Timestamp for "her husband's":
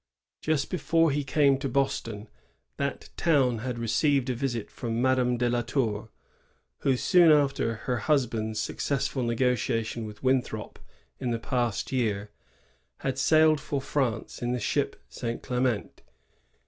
7.85-8.59